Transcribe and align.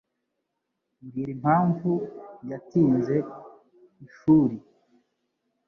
Mbwira 1.03 1.29
impamvu 1.37 1.91
yatinze 2.49 3.15
ishuri. 4.05 4.55